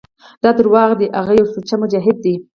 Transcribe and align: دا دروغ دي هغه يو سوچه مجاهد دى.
دا 0.43 0.49
دروغ 0.59 0.89
دي 0.99 1.07
هغه 1.19 1.33
يو 1.39 1.47
سوچه 1.53 1.75
مجاهد 1.81 2.17
دى. 2.25 2.35